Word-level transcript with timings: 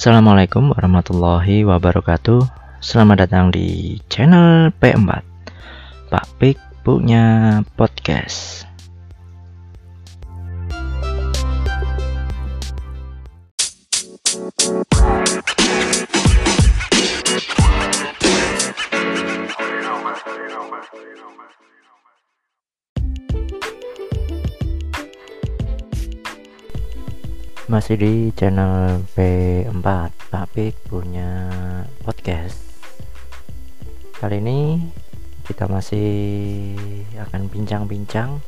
Assalamualaikum 0.00 0.72
warahmatullahi 0.72 1.60
wabarakatuh. 1.60 2.40
Selamat 2.80 3.28
datang 3.28 3.52
di 3.52 4.00
channel 4.08 4.72
P4 4.80 5.20
Pak 6.08 6.24
Pik 6.40 6.56
punya 6.80 7.60
podcast 7.76 8.64
masih 27.70 28.02
di 28.02 28.14
channel 28.34 28.98
P4 29.14 29.86
Pak 30.10 30.46
Pik 30.50 30.74
punya 30.90 31.46
podcast. 32.02 32.58
Kali 34.18 34.42
ini 34.42 34.90
kita 35.46 35.70
masih 35.70 36.10
akan 37.14 37.46
bincang-bincang. 37.46 38.42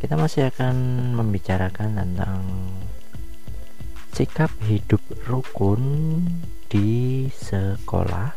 Kita 0.00 0.16
masih 0.16 0.48
akan 0.48 0.76
membicarakan 1.12 2.00
tentang 2.00 2.40
sikap 4.16 4.48
hidup 4.64 5.04
rukun 5.28 6.24
di 6.72 7.28
sekolah 7.28 8.32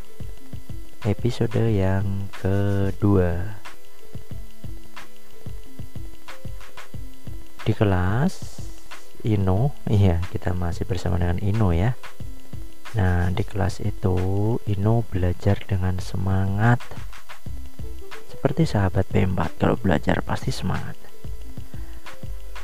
episode 1.07 1.55
yang 1.71 2.27
kedua. 2.35 3.63
Di 7.63 7.71
kelas 7.71 8.60
Ino 9.21 9.77
iya 9.85 10.17
kita 10.33 10.57
masih 10.57 10.89
bersama 10.89 11.21
dengan 11.21 11.37
Ino 11.45 11.69
ya. 11.69 11.93
Nah 12.97 13.29
di 13.29 13.45
kelas 13.45 13.77
itu 13.85 14.57
Ino 14.65 15.05
belajar 15.05 15.61
dengan 15.69 16.01
semangat. 16.01 16.81
Seperti 18.33 18.65
sahabat 18.65 19.05
P4 19.13 19.61
kalau 19.61 19.77
belajar 19.77 20.25
pasti 20.25 20.49
semangat. 20.49 20.97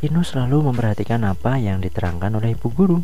Ino 0.01 0.25
selalu 0.25 0.73
memperhatikan 0.73 1.21
apa 1.29 1.61
yang 1.61 1.77
diterangkan 1.77 2.33
oleh 2.41 2.57
ibu 2.57 2.73
guru. 2.73 2.99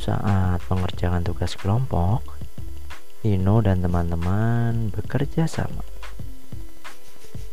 Saat 0.00 0.64
mengerjakan 0.72 1.20
tugas 1.20 1.52
kelompok 1.60 2.24
Ino 3.28 3.60
dan 3.60 3.84
teman-teman 3.84 4.88
bekerja 4.88 5.44
sama. 5.44 5.84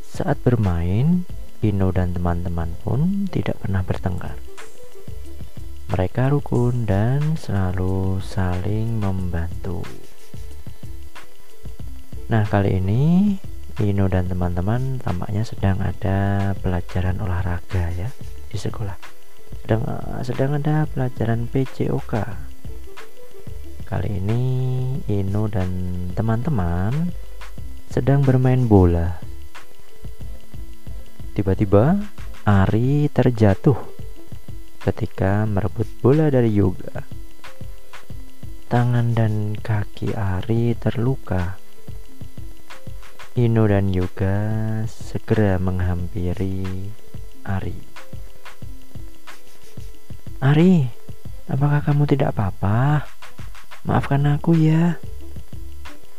Saat 0.08 0.40
bermain 0.48 1.28
Ino 1.60 1.92
dan 1.92 2.16
teman-teman 2.16 2.72
pun 2.80 3.28
tidak 3.28 3.60
pernah 3.60 3.84
bertengkar 3.84 4.53
mereka 5.94 6.26
rukun 6.34 6.90
dan 6.90 7.38
selalu 7.38 8.18
saling 8.18 8.98
membantu. 8.98 9.86
Nah, 12.34 12.50
kali 12.50 12.82
ini 12.82 13.02
Ino 13.78 14.10
dan 14.10 14.26
teman-teman 14.26 14.98
tampaknya 14.98 15.46
sedang 15.46 15.78
ada 15.86 16.50
pelajaran 16.66 17.22
olahraga 17.22 17.94
ya 17.94 18.10
di 18.50 18.58
sekolah. 18.58 18.98
Sedang 19.62 19.86
sedang 20.26 20.58
ada 20.58 20.90
pelajaran 20.90 21.46
PCOK. 21.46 22.14
Kali 23.86 24.18
ini 24.18 24.42
Ino 25.14 25.46
dan 25.46 25.70
teman-teman 26.18 27.14
sedang 27.94 28.26
bermain 28.26 28.66
bola. 28.66 29.22
Tiba-tiba 31.38 32.02
Ari 32.50 33.14
terjatuh 33.14 33.93
ketika 34.84 35.48
merebut 35.48 35.88
bola 36.04 36.28
dari 36.28 36.52
Yoga. 36.52 37.08
Tangan 38.68 39.16
dan 39.16 39.56
kaki 39.56 40.12
Ari 40.12 40.76
terluka. 40.76 41.56
Ino 43.40 43.64
dan 43.64 43.96
Yoga 43.96 44.36
segera 44.86 45.56
menghampiri 45.56 46.92
Ari. 47.48 47.80
Ari, 50.44 50.92
apakah 51.48 51.80
kamu 51.88 52.04
tidak 52.04 52.36
apa-apa? 52.36 53.08
Maafkan 53.88 54.28
aku 54.28 54.52
ya. 54.60 55.00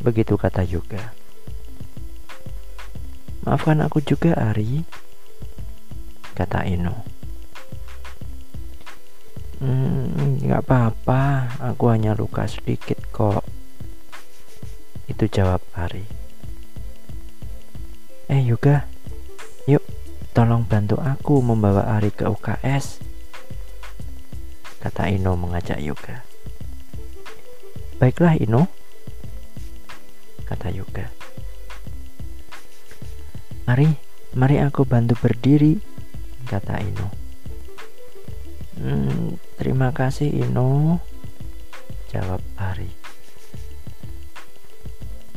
Begitu 0.00 0.40
kata 0.40 0.64
Yoga. 0.64 1.12
Maafkan 3.44 3.84
aku 3.84 4.00
juga, 4.00 4.32
Ari, 4.40 4.88
kata 6.32 6.64
Ino. 6.64 7.13
Hmm, 9.62 10.42
nggak 10.42 10.66
apa-apa, 10.66 11.22
aku 11.62 11.84
hanya 11.92 12.16
luka 12.18 12.48
sedikit 12.50 12.98
kok. 13.14 13.46
Itu 15.06 15.30
jawab 15.30 15.62
Ari. 15.76 16.02
Eh 18.32 18.40
Yoga, 18.40 18.88
yuk 19.68 19.84
tolong 20.32 20.64
bantu 20.64 20.96
aku 20.98 21.44
membawa 21.44 21.86
Ari 21.94 22.10
ke 22.10 22.24
UKS. 22.24 23.04
Kata 24.80 25.12
Ino 25.12 25.36
mengajak 25.38 25.78
Yoga. 25.78 26.24
Baiklah 28.00 28.36
Ino, 28.36 28.66
kata 30.44 30.68
Yoga. 30.74 31.08
Mari, 33.64 33.88
mari 34.36 34.60
aku 34.60 34.84
bantu 34.84 35.16
berdiri, 35.16 35.80
kata 36.50 36.82
Ino. 36.84 37.08
Hmm, 38.76 39.38
terima 39.56 39.90
kasih 39.90 40.30
Ino. 40.30 40.98
Jawab 42.14 42.40
Ari. 42.54 42.90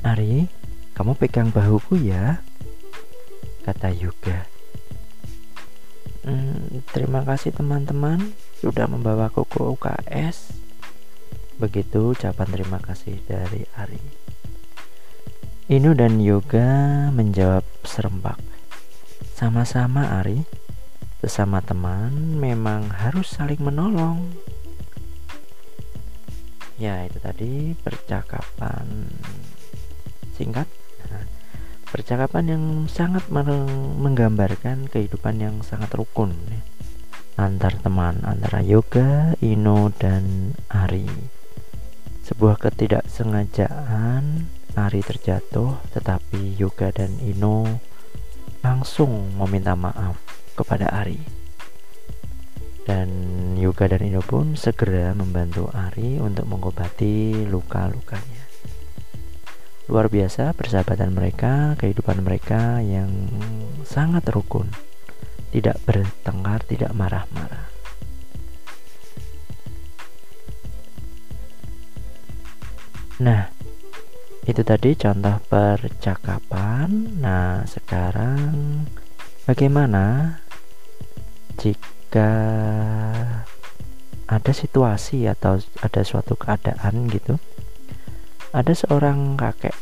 Ari, 0.05 0.45
kamu 0.93 1.17
pegang 1.17 1.49
bahuku 1.49 1.99
ya 1.99 2.39
Kata 3.65 3.91
Yuga 3.91 4.45
hmm, 6.23 6.85
Terima 6.93 7.25
kasih 7.25 7.51
teman-teman. 7.51 8.31
Sudah 8.61 8.85
membawaku 8.85 9.43
ke 9.49 9.59
UKS 9.59 10.57
Begitu 11.57 12.13
ucapan 12.13 12.47
terima 12.53 12.77
kasih 12.77 13.17
dari 13.25 13.65
Ari. 13.73 13.97
Ino 15.73 15.97
dan 15.97 16.21
Yoga 16.21 17.09
menjawab 17.09 17.65
serempak. 17.81 18.37
Sama-sama 19.33 20.21
Ari 20.21 20.45
Sesama 21.17 21.65
teman 21.65 22.37
memang 22.37 22.93
harus 22.93 23.33
saling 23.33 23.57
menolong. 23.57 24.37
Ya, 26.77 27.09
itu 27.09 27.17
tadi 27.17 27.73
percakapan 27.73 29.09
singkat. 30.37 30.69
Nah, 31.09 31.25
percakapan 31.89 32.53
yang 32.53 32.65
sangat 32.85 33.25
menggambarkan 33.33 34.85
kehidupan 34.93 35.41
yang 35.41 35.65
sangat 35.65 35.89
rukun 35.97 36.37
ya. 36.53 36.61
antar 37.37 37.73
teman 37.81 38.21
antara 38.21 38.61
Yoga, 38.61 39.33
Ino, 39.41 39.89
dan 39.97 40.53
Ari. 40.69 41.09
Sebuah 42.29 42.61
ketidaksengajaan 42.61 44.45
Ari 44.77 45.01
terjatuh, 45.01 45.81
tetapi 45.97 46.61
Yoga 46.61 46.93
dan 46.93 47.17
Ino 47.25 47.81
langsung 48.61 49.33
meminta 49.33 49.73
maaf 49.73 50.17
kepada 50.57 50.89
Ari. 50.89 51.21
Dan 52.89 53.09
Yuga 53.59 53.85
dan 53.85 54.01
Indo 54.01 54.25
pun 54.25 54.57
segera 54.57 55.13
membantu 55.13 55.69
Ari 55.69 56.17
untuk 56.17 56.49
mengobati 56.49 57.45
luka-lukanya. 57.45 58.47
Luar 59.87 60.11
biasa 60.11 60.51
persahabatan 60.51 61.15
mereka, 61.15 61.77
kehidupan 61.79 62.19
mereka 62.25 62.83
yang 62.83 63.07
sangat 63.87 64.25
rukun. 64.33 64.67
Tidak 65.53 65.79
bertengkar, 65.87 66.65
tidak 66.67 66.91
marah-marah. 66.91 67.71
Nah, 73.17 73.49
itu 74.47 74.61
tadi 74.63 74.95
contoh 74.95 75.43
percakapan. 75.51 77.19
Nah, 77.19 77.67
sekarang 77.67 78.83
bagaimana 79.43 80.37
jika 81.57 82.31
ada 84.27 84.51
situasi 84.51 85.27
atau 85.27 85.59
ada 85.79 86.01
suatu 86.03 86.35
keadaan 86.35 87.07
gitu 87.07 87.39
ada 88.51 88.71
seorang 88.71 89.35
kakek. 89.35 89.75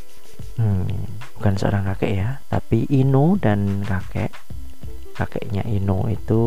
Hmm, 0.56 0.88
bukan 1.36 1.54
seorang 1.60 1.83
kakek 1.94 2.12
ya 2.16 2.30
tapi 2.50 2.88
Ino 2.89 3.36
dan 3.38 3.83
kakek. 3.83 4.31
Kakeknya 5.16 5.63
Ino 5.63 6.12
itu 6.12 6.44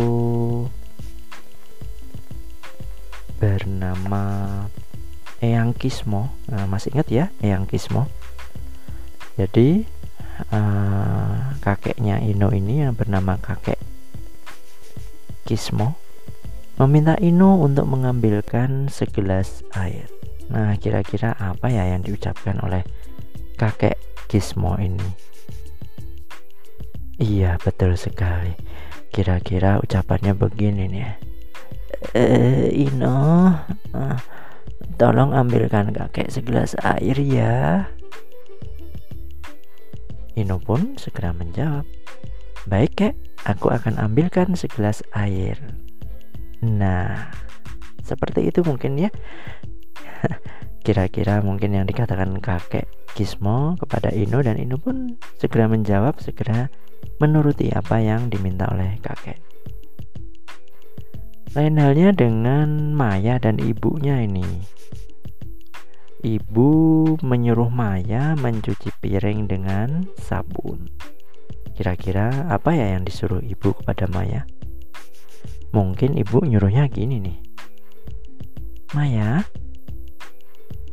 bernama 3.39 4.67
Eyang 5.39 5.71
Kismo 5.71 6.35
nah, 6.51 6.67
masih 6.67 6.91
ingat 6.93 7.09
ya 7.09 7.25
Eyang 7.39 7.71
Kismo 7.71 8.11
jadi 9.39 9.87
uh, 10.51 11.55
kakeknya 11.63 12.19
Ino 12.19 12.51
ini 12.51 12.83
yang 12.83 12.99
bernama 12.99 13.39
kakek 13.39 13.79
Kismo 15.49 15.97
meminta 16.77 17.17
Inu 17.17 17.65
untuk 17.65 17.89
mengambilkan 17.89 18.93
segelas 18.93 19.65
air. 19.73 20.05
Nah, 20.53 20.77
kira-kira 20.77 21.33
apa 21.41 21.73
ya 21.73 21.89
yang 21.89 22.05
diucapkan 22.05 22.61
oleh 22.61 22.85
kakek 23.57 23.97
Gizmo 24.29 24.77
ini? 24.77 25.09
Iya, 27.17 27.57
betul 27.65 27.97
sekali. 27.97 28.53
Kira-kira 29.09 29.81
ucapannya 29.81 30.37
begini 30.37 30.85
nih. 30.87 31.11
Eh, 32.13 32.69
Ino, 32.71 33.49
uh, 33.97 34.19
tolong 35.01 35.33
ambilkan 35.33 35.97
kakek 35.97 36.29
segelas 36.29 36.77
air 36.85 37.17
ya. 37.19 37.89
Ino 40.39 40.63
pun 40.63 40.95
segera 40.95 41.35
menjawab, 41.35 41.83
Baik 42.69 42.93
kek, 43.01 43.15
aku 43.49 43.73
akan 43.73 43.97
ambilkan 43.97 44.53
segelas 44.53 45.01
air. 45.17 45.57
Nah, 46.61 47.33
seperti 48.05 48.53
itu 48.53 48.61
mungkin 48.61 49.01
ya. 49.01 49.09
Kira-kira 50.85 51.41
mungkin 51.41 51.73
yang 51.73 51.89
dikatakan 51.89 52.37
kakek 52.45 52.85
Gizmo 53.17 53.73
kepada 53.81 54.13
Ino 54.13 54.45
dan 54.45 54.61
Ino 54.61 54.77
pun 54.77 55.17
segera 55.41 55.65
menjawab, 55.65 56.21
segera 56.21 56.69
menuruti 57.17 57.73
apa 57.73 58.05
yang 58.05 58.29
diminta 58.29 58.69
oleh 58.69 59.01
kakek. 59.01 59.41
Lain 61.57 61.81
halnya 61.81 62.13
dengan 62.13 62.93
Maya 62.93 63.41
dan 63.41 63.57
ibunya 63.65 64.21
ini. 64.21 64.45
Ibu 66.21 66.71
menyuruh 67.25 67.73
Maya 67.73 68.37
mencuci 68.37 68.93
piring 69.01 69.49
dengan 69.49 70.05
sabun. 70.21 70.93
Kira-kira 71.79 72.51
apa 72.51 72.75
ya 72.75 72.99
yang 72.99 73.07
disuruh 73.07 73.39
ibu 73.39 73.71
kepada 73.71 74.11
Maya? 74.11 74.43
Mungkin 75.71 76.19
ibu 76.19 76.43
nyuruhnya 76.43 76.91
gini 76.91 77.23
nih. 77.23 77.39
Maya, 78.99 79.47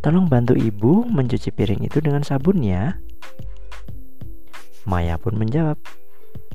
tolong 0.05 0.29
bantu 0.29 0.53
ibu 0.53 1.01
mencuci 1.09 1.49
piring 1.49 1.89
itu 1.89 1.97
dengan 2.05 2.21
sabun 2.21 2.61
ya. 2.61 3.01
Maya 4.85 5.17
pun 5.17 5.41
menjawab, 5.41 5.81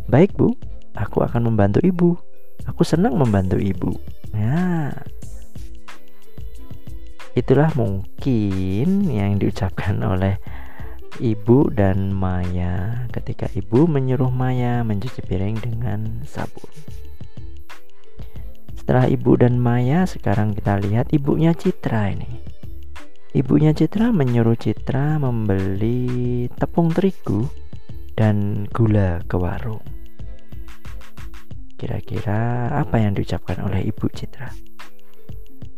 Baik 0.06 0.38
bu, 0.38 0.54
aku 0.94 1.26
akan 1.26 1.50
membantu 1.50 1.82
ibu. 1.82 2.14
Aku 2.70 2.86
senang 2.86 3.18
membantu 3.18 3.58
ibu. 3.58 3.98
Nah, 4.30 4.94
itulah 7.34 7.74
mungkin 7.74 9.10
yang 9.10 9.42
diucapkan 9.42 9.98
oleh 10.06 10.38
ibu 11.18 11.66
dan 11.74 12.14
Maya 12.14 13.06
ketika 13.10 13.50
ibu 13.58 13.90
menyuruh 13.90 14.30
Maya 14.30 14.86
mencuci 14.86 15.26
piring 15.26 15.58
dengan 15.58 16.22
sabun. 16.22 16.70
Setelah 18.90 19.06
ibu 19.10 19.38
dan 19.38 19.58
Maya, 19.58 20.02
sekarang 20.02 20.50
kita 20.50 20.78
lihat 20.82 21.14
ibunya 21.14 21.54
Citra 21.54 22.10
ini. 22.10 22.42
Ibunya 23.30 23.70
Citra 23.70 24.10
menyuruh 24.10 24.58
Citra 24.58 25.22
membeli 25.22 26.50
tepung 26.58 26.90
terigu 26.90 27.46
dan 28.18 28.66
gula 28.74 29.22
ke 29.30 29.38
warung. 29.38 29.86
Kira-kira 31.78 32.74
apa 32.74 32.98
yang 32.98 33.14
diucapkan 33.14 33.62
oleh 33.62 33.86
ibu 33.86 34.10
Citra? 34.10 34.50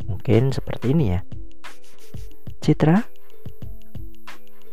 Mungkin 0.08 0.49
seperti 0.50 0.96
ini 0.96 1.12
ya. 1.12 1.20
Citra, 2.64 3.12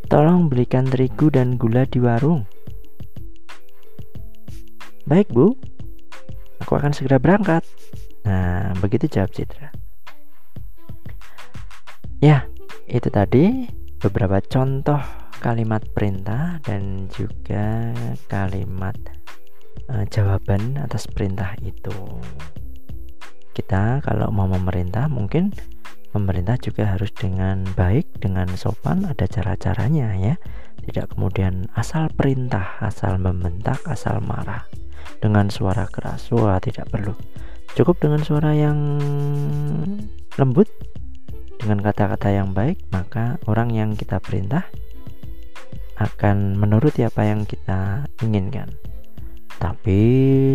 Tolong 0.09 0.49
belikan 0.49 0.89
terigu 0.89 1.29
dan 1.29 1.53
gula 1.53 1.85
di 1.85 2.01
warung. 2.01 2.49
Baik, 5.05 5.29
Bu. 5.29 5.53
Aku 6.65 6.73
akan 6.73 6.97
segera 6.97 7.21
berangkat. 7.21 7.61
Nah, 8.25 8.73
begitu 8.81 9.05
jawab 9.05 9.29
Citra. 9.29 9.69
Ya, 12.19 12.49
itu 12.89 13.07
tadi 13.13 13.69
beberapa 14.01 14.41
contoh 14.41 14.97
kalimat 15.39 15.85
perintah 15.93 16.57
dan 16.65 17.07
juga 17.13 17.93
kalimat 18.27 18.97
uh, 19.93 20.03
jawaban 20.09 20.81
atas 20.81 21.05
perintah 21.05 21.53
itu. 21.61 21.95
Kita 23.53 24.01
kalau 24.01 24.33
mau 24.33 24.49
memerintah 24.49 25.05
mungkin 25.05 25.53
pemerintah 26.09 26.57
juga 26.57 26.89
harus 26.97 27.13
dengan 27.13 27.63
baik, 27.77 28.21
dengan 28.21 28.49
sopan, 28.57 29.05
ada 29.05 29.29
cara-caranya 29.29 30.17
ya. 30.17 30.35
Tidak 30.83 31.13
kemudian 31.13 31.69
asal 31.77 32.09
perintah, 32.09 32.81
asal 32.81 33.21
membentak, 33.21 33.77
asal 33.85 34.17
marah 34.23 34.65
dengan 35.21 35.53
suara 35.53 35.85
keras. 35.85 36.33
Wah, 36.33 36.57
tidak 36.57 36.89
perlu. 36.89 37.13
Cukup 37.77 38.01
dengan 38.01 38.25
suara 38.25 38.57
yang 38.57 38.97
lembut, 40.35 40.65
dengan 41.61 41.83
kata-kata 41.85 42.33
yang 42.33 42.57
baik, 42.57 42.81
maka 42.89 43.37
orang 43.45 43.69
yang 43.69 43.93
kita 43.93 44.17
perintah 44.17 44.65
akan 45.99 46.57
menuruti 46.57 47.05
apa 47.05 47.27
yang 47.27 47.45
kita 47.45 48.07
inginkan. 48.25 48.71
Tapi 49.59 49.99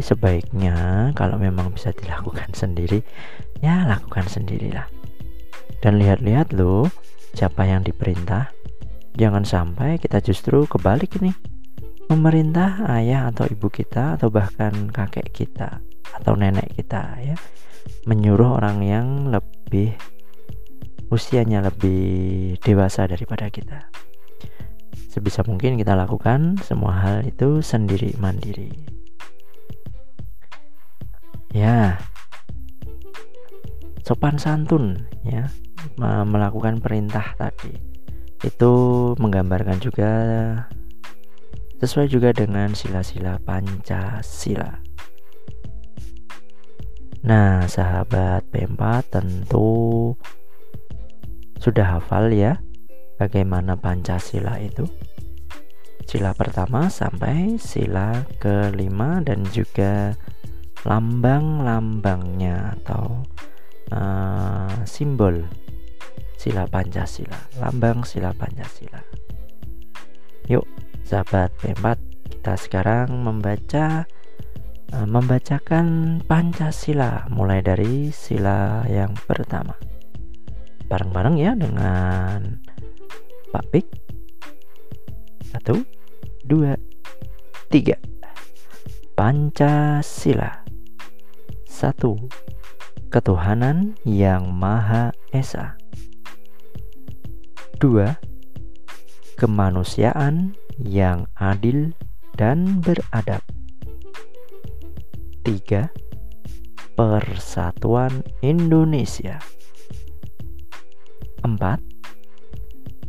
sebaiknya 0.00 1.12
kalau 1.12 1.36
memang 1.36 1.76
bisa 1.76 1.92
dilakukan 1.92 2.56
sendiri, 2.56 3.04
ya 3.60 3.84
lakukan 3.84 4.24
sendirilah 4.24 5.03
dan 5.82 6.00
lihat-lihat 6.00 6.54
loh 6.56 6.88
siapa 7.34 7.66
yang 7.66 7.82
diperintah. 7.82 8.50
Jangan 9.14 9.46
sampai 9.46 10.02
kita 10.02 10.18
justru 10.22 10.66
kebalik 10.66 11.18
nih. 11.22 11.34
Memerintah 12.10 12.84
ayah 13.00 13.32
atau 13.32 13.48
ibu 13.48 13.72
kita 13.72 14.20
atau 14.20 14.28
bahkan 14.28 14.92
kakek 14.92 15.32
kita 15.32 15.80
atau 16.14 16.36
nenek 16.36 16.76
kita 16.76 17.16
ya 17.18 17.36
menyuruh 18.04 18.60
orang 18.60 18.84
yang 18.84 19.08
lebih 19.32 19.96
usianya 21.08 21.64
lebih 21.64 22.56
dewasa 22.60 23.08
daripada 23.08 23.48
kita. 23.48 23.88
Sebisa 25.08 25.46
mungkin 25.46 25.78
kita 25.78 25.94
lakukan 25.94 26.58
semua 26.60 26.98
hal 26.98 27.22
itu 27.24 27.62
sendiri 27.62 28.18
mandiri. 28.18 28.72
Ya, 31.54 32.02
sopan 34.04 34.36
santun 34.36 35.08
ya 35.24 35.48
melakukan 35.98 36.84
perintah 36.84 37.32
tadi 37.40 37.72
itu 38.44 38.72
menggambarkan 39.16 39.80
juga 39.80 40.12
sesuai 41.80 42.12
juga 42.12 42.30
dengan 42.36 42.76
sila-sila 42.76 43.40
Pancasila. 43.40 44.84
Nah, 47.24 47.64
sahabat 47.64 48.44
P4 48.52 48.80
tentu 49.08 50.12
sudah 51.56 51.96
hafal 51.96 52.28
ya 52.36 52.60
bagaimana 53.16 53.80
Pancasila 53.80 54.60
itu. 54.60 54.84
Sila 56.04 56.36
pertama 56.36 56.92
sampai 56.92 57.56
sila 57.56 58.28
kelima 58.36 59.24
dan 59.24 59.40
juga 59.48 60.12
lambang-lambangnya 60.84 62.76
atau 62.76 63.24
uh, 63.92 64.84
simbol 64.86 65.44
sila 66.38 66.68
Pancasila, 66.68 67.40
lambang 67.56 68.04
sila 68.04 68.32
Pancasila. 68.36 69.00
Yuk, 70.48 70.68
sahabat 71.00 71.48
P4, 71.60 71.96
kita 72.28 72.54
sekarang 72.60 73.24
membaca 73.24 74.04
uh, 74.92 75.08
membacakan 75.08 76.20
Pancasila 76.28 77.24
mulai 77.32 77.64
dari 77.64 78.12
sila 78.12 78.84
yang 78.84 79.16
pertama. 79.24 79.72
Bareng-bareng 80.84 81.36
ya 81.40 81.56
dengan 81.56 82.60
Pak 83.48 83.64
Pik. 83.72 83.86
Satu, 85.48 85.80
dua, 86.44 86.76
tiga. 87.72 87.96
Pancasila. 89.16 90.60
Satu, 91.64 92.18
ketuhanan 93.14 93.94
yang 94.02 94.50
Maha 94.50 95.14
Esa. 95.30 95.78
2. 97.78 98.10
Kemanusiaan 99.38 100.58
yang 100.82 101.30
adil 101.38 101.94
dan 102.34 102.82
beradab. 102.82 103.38
3. 105.46 105.94
Persatuan 106.98 108.26
Indonesia. 108.42 109.38
4. 111.46 111.54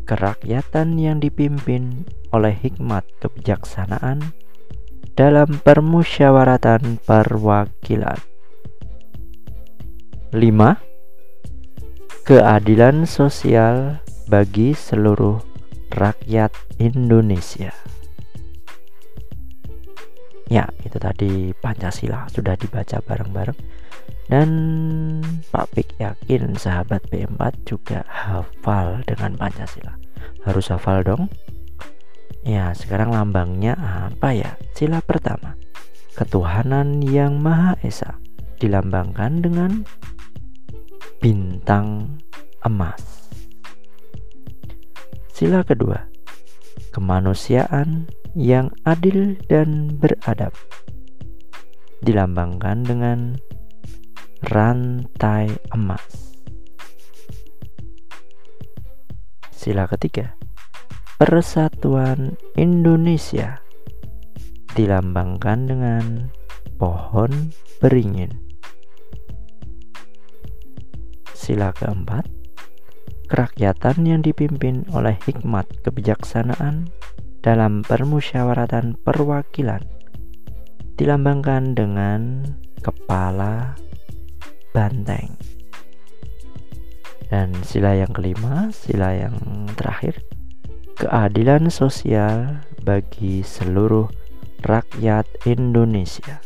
Kerakyatan 0.05 1.01
yang 1.01 1.17
dipimpin 1.17 2.05
oleh 2.29 2.53
hikmat 2.53 3.09
kebijaksanaan 3.25 4.21
dalam 5.17 5.49
permusyawaratan 5.65 7.01
perwakilan. 7.01 8.34
5. 10.35 12.27
Keadilan 12.27 13.07
sosial 13.07 14.03
bagi 14.27 14.75
seluruh 14.75 15.39
rakyat 15.95 16.51
Indonesia. 16.75 17.71
Ya, 20.51 20.67
itu 20.83 20.99
tadi 20.99 21.55
Pancasila 21.55 22.27
sudah 22.27 22.59
dibaca 22.59 22.99
bareng-bareng. 22.99 23.55
Dan 24.27 24.49
Pak 25.55 25.71
Pik 25.71 26.03
yakin 26.03 26.59
sahabat 26.59 27.07
B4 27.07 27.39
juga 27.63 28.03
hafal 28.11 29.07
dengan 29.07 29.39
Pancasila. 29.39 29.95
Harus 30.43 30.67
hafal 30.67 31.07
dong. 31.07 31.31
Ya, 32.43 32.75
sekarang 32.75 33.15
lambangnya 33.15 33.79
apa 34.11 34.35
ya? 34.35 34.59
Sila 34.75 34.99
pertama. 34.99 35.55
Ketuhanan 36.19 36.99
yang 36.99 37.39
Maha 37.39 37.79
Esa 37.79 38.19
dilambangkan 38.59 39.39
dengan 39.39 39.71
bintang 41.25 42.21
emas. 42.61 43.01
Sila 45.33 45.65
kedua. 45.65 46.05
Kemanusiaan 46.93 48.05
yang 48.37 48.69
adil 48.85 49.33
dan 49.49 49.97
beradab 49.97 50.53
dilambangkan 52.05 52.85
dengan 52.85 53.19
rantai 54.53 55.49
emas. 55.73 56.37
Sila 59.49 59.89
ketiga, 59.89 60.37
Persatuan 61.17 62.37
Indonesia 62.53 63.65
dilambangkan 64.77 65.59
dengan 65.65 66.29
pohon 66.77 67.49
beringin. 67.81 68.54
Sila 71.45 71.69
keempat, 71.77 72.25
kerakyatan 73.29 74.01
yang 74.01 74.25
dipimpin 74.25 74.81
oleh 74.89 75.13
hikmat 75.29 75.69
kebijaksanaan 75.85 76.89
dalam 77.45 77.85
permusyawaratan 77.85 78.97
perwakilan 79.05 79.85
dilambangkan 80.97 81.77
dengan 81.77 82.49
kepala 82.81 83.77
banteng. 84.73 85.37
Dan 87.29 87.53
sila 87.61 87.93
yang 87.93 88.09
kelima, 88.09 88.73
sila 88.73 89.13
yang 89.13 89.37
terakhir, 89.77 90.25
keadilan 90.97 91.69
sosial 91.69 92.65
bagi 92.81 93.45
seluruh 93.45 94.09
rakyat 94.65 95.29
Indonesia 95.45 96.41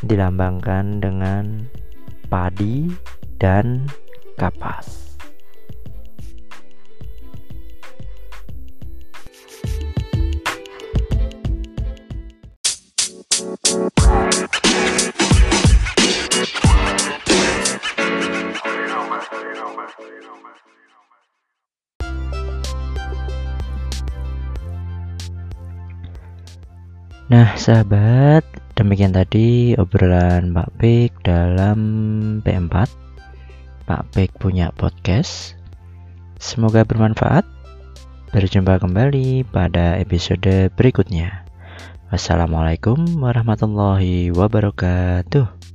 dilambangkan 0.00 1.04
dengan 1.04 1.68
padi 2.32 2.88
dan 3.38 3.88
kapas. 4.38 5.04
Nah, 27.24 27.56
sahabat, 27.58 28.46
demikian 28.78 29.10
tadi 29.10 29.74
obrolan 29.74 30.54
Pak 30.54 30.70
Pik 30.78 31.10
dalam 31.26 31.80
P4. 32.44 33.03
Pak 33.84 34.16
Pik 34.16 34.32
punya 34.40 34.72
podcast. 34.72 35.56
Semoga 36.40 36.88
bermanfaat. 36.88 37.44
Berjumpa 38.32 38.80
kembali 38.80 39.44
pada 39.52 40.00
episode 40.00 40.72
berikutnya. 40.72 41.44
Wassalamualaikum 42.08 43.04
warahmatullahi 43.20 44.32
wabarakatuh. 44.32 45.73